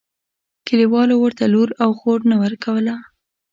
کلیوالو 0.67 1.15
ورته 1.19 1.43
لور 1.53 1.69
او 1.83 1.89
خور 1.99 2.19
نه 2.29 2.35
ورکوله. 2.43 2.95